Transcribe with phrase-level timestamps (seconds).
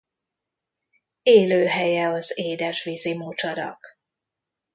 [1.23, 3.97] Élőhelye az édes vízi mocsarak.